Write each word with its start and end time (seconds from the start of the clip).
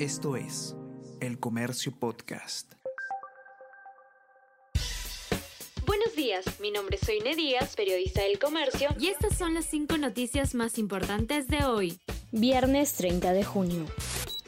Esto 0.00 0.34
es 0.34 0.74
El 1.20 1.38
Comercio 1.38 1.92
Podcast. 1.96 2.72
Buenos 5.86 6.16
días, 6.16 6.44
mi 6.58 6.72
nombre 6.72 6.96
es 7.00 7.06
Soine 7.06 7.36
Díaz, 7.36 7.76
periodista 7.76 8.22
del 8.22 8.40
Comercio, 8.40 8.88
y 8.98 9.06
estas 9.06 9.38
son 9.38 9.54
las 9.54 9.66
cinco 9.66 9.96
noticias 9.96 10.56
más 10.56 10.78
importantes 10.78 11.46
de 11.46 11.64
hoy. 11.64 12.00
Viernes 12.32 12.94
30 12.94 13.32
de 13.34 13.44
junio 13.44 13.86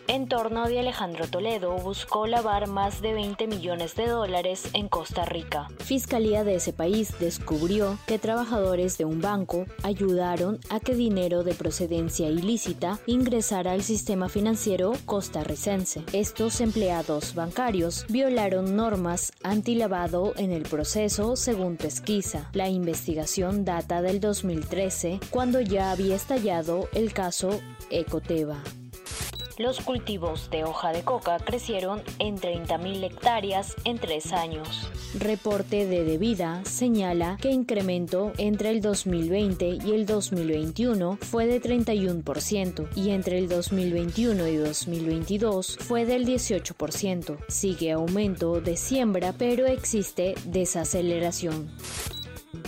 entorno 0.08 0.68
de 0.68 0.80
Alejandro 0.80 1.26
Toledo 1.26 1.76
buscó 1.76 2.26
lavar 2.26 2.68
más 2.68 3.00
de 3.00 3.12
20 3.12 3.46
millones 3.46 3.94
de 3.94 4.06
dólares 4.06 4.68
en 4.72 4.88
Costa 4.88 5.24
Rica. 5.24 5.68
Fiscalía 5.78 6.44
de 6.44 6.56
ese 6.56 6.72
país 6.72 7.18
descubrió 7.18 7.98
que 8.06 8.18
trabajadores 8.18 8.98
de 8.98 9.04
un 9.04 9.20
banco 9.20 9.66
ayudaron 9.82 10.58
a 10.70 10.80
que 10.80 10.94
dinero 10.94 11.44
de 11.44 11.54
procedencia 11.54 12.28
ilícita 12.28 12.98
ingresara 13.06 13.72
al 13.72 13.82
sistema 13.82 14.28
financiero 14.28 14.92
costarricense. 15.04 16.04
Estos 16.12 16.60
empleados 16.60 17.34
bancarios 17.34 18.06
violaron 18.08 18.76
normas 18.76 19.32
antilavado 19.42 20.32
en 20.36 20.52
el 20.52 20.62
proceso 20.62 21.36
según 21.36 21.76
pesquisa. 21.76 22.50
La 22.52 22.68
investigación 22.68 23.64
data 23.64 24.02
del 24.02 24.20
2013, 24.20 25.20
cuando 25.30 25.60
ya 25.60 25.90
había 25.90 26.16
estallado 26.16 26.88
el 26.92 27.12
caso 27.12 27.60
Ecoteva 27.90 28.62
los 29.58 29.80
cultivos 29.80 30.50
de 30.50 30.64
hoja 30.64 30.92
de 30.92 31.02
coca 31.02 31.38
crecieron 31.38 32.02
en 32.18 32.36
30.000 32.36 33.04
hectáreas 33.04 33.74
en 33.84 33.98
tres 33.98 34.32
años. 34.32 34.90
Reporte 35.18 35.86
de 35.86 36.04
Debida 36.04 36.64
señala 36.64 37.38
que 37.40 37.50
incremento 37.50 38.32
entre 38.38 38.70
el 38.70 38.80
2020 38.80 39.78
y 39.84 39.92
el 39.92 40.06
2021 40.06 41.18
fue 41.20 41.46
de 41.46 41.60
31% 41.60 42.88
y 42.94 43.10
entre 43.10 43.38
el 43.38 43.48
2021 43.48 44.46
y 44.46 44.56
2022 44.56 45.78
fue 45.80 46.04
del 46.04 46.26
18%. 46.26 47.38
Sigue 47.48 47.92
aumento 47.92 48.60
de 48.60 48.76
siembra 48.76 49.32
pero 49.32 49.66
existe 49.66 50.34
desaceleración 50.44 51.70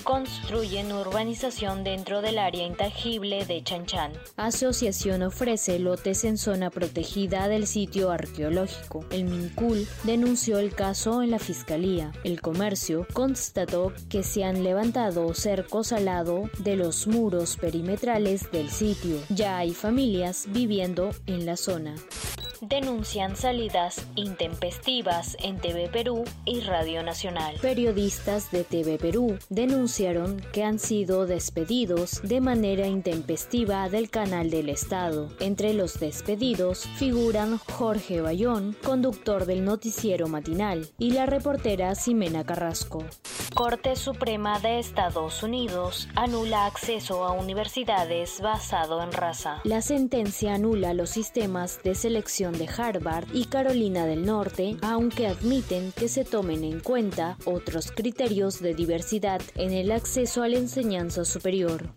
construyen 0.05 0.92
urbanización 0.92 1.84
dentro 1.84 2.22
del 2.22 2.39
área 2.39 2.67
intangible 2.67 3.44
de 3.44 3.62
Chanchan. 3.62 4.12
Asociación 4.36 5.22
ofrece 5.22 5.78
lotes 5.78 6.25
en 6.25 6.39
zona 6.39 6.70
protegida 6.70 7.48
del 7.48 7.67
sitio 7.67 8.11
arqueológico. 8.11 9.05
El 9.11 9.25
Mincul 9.25 9.86
denunció 10.05 10.59
el 10.59 10.75
caso 10.75 11.22
en 11.22 11.31
la 11.31 11.39
fiscalía. 11.39 12.12
El 12.25 12.41
comercio 12.41 13.06
constató 13.12 13.92
que 14.09 14.22
se 14.22 14.44
han 14.44 14.64
levantado 14.64 15.34
cercos 15.34 15.92
al 15.92 16.06
lado 16.06 16.50
de 16.59 16.77
los 16.77 17.06
muros 17.06 17.56
perimetrales 17.56 18.50
del 18.50 18.70
sitio. 18.70 19.16
Ya 19.28 19.59
hay 19.59 19.75
familias 19.75 20.47
viviendo 20.48 21.11
en 21.27 21.47
la 21.47 21.56
zona 21.56 21.94
denuncian 22.60 23.36
salidas 23.36 24.06
intempestivas 24.14 25.36
en 25.42 25.58
TV 25.58 25.88
Perú 25.88 26.24
y 26.44 26.60
Radio 26.60 27.02
Nacional. 27.02 27.56
Periodistas 27.60 28.50
de 28.50 28.64
TV 28.64 28.98
Perú 28.98 29.38
denunciaron 29.48 30.40
que 30.52 30.64
han 30.64 30.78
sido 30.78 31.26
despedidos 31.26 32.20
de 32.22 32.40
manera 32.40 32.86
intempestiva 32.86 33.88
del 33.88 34.10
canal 34.10 34.50
del 34.50 34.68
Estado. 34.68 35.28
Entre 35.40 35.74
los 35.74 36.00
despedidos 36.00 36.86
figuran 36.96 37.58
Jorge 37.58 38.20
Bayón, 38.20 38.76
conductor 38.84 39.46
del 39.46 39.64
noticiero 39.64 40.28
matinal, 40.28 40.88
y 40.98 41.12
la 41.12 41.26
reportera 41.26 41.94
Ximena 41.94 42.44
Carrasco. 42.44 43.04
Corte 43.54 43.96
Suprema 43.96 44.60
de 44.60 44.78
Estados 44.78 45.42
Unidos 45.42 46.08
anula 46.14 46.66
acceso 46.66 47.24
a 47.24 47.32
universidades 47.32 48.41
basado 48.41 49.02
en 49.02 49.12
raza. 49.12 49.60
La 49.64 49.82
sentencia 49.82 50.54
anula 50.54 50.94
los 50.94 51.10
sistemas 51.10 51.82
de 51.82 51.94
selección 51.94 52.56
de 52.56 52.69
Harvard 52.69 53.26
y 53.32 53.46
Carolina 53.46 54.06
del 54.06 54.24
Norte, 54.24 54.76
aunque 54.82 55.26
admiten 55.26 55.92
que 55.92 56.08
se 56.08 56.24
tomen 56.24 56.62
en 56.62 56.80
cuenta 56.80 57.36
otros 57.44 57.91
criterios 57.91 58.60
de 58.60 58.74
diversidad 58.74 59.41
en 59.54 59.72
el 59.72 59.91
acceso 59.92 60.42
a 60.42 60.48
la 60.48 60.59
enseñanza 60.59 61.25
superior. 61.25 61.91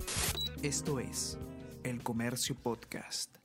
Esto 0.64 1.00
es 1.00 1.38
El 1.84 2.02
Comercio 2.02 2.56
Podcast. 2.56 3.41